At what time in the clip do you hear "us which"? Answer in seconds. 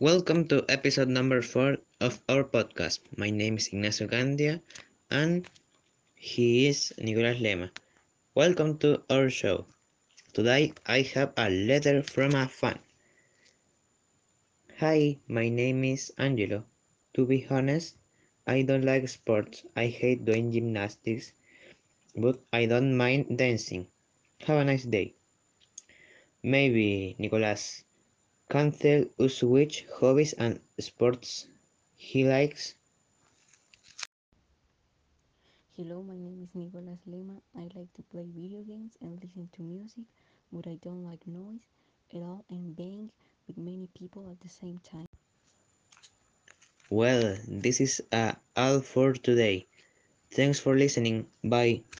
29.18-29.86